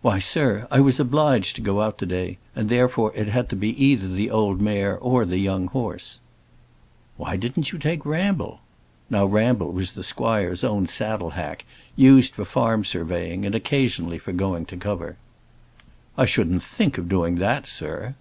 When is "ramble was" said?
9.26-9.90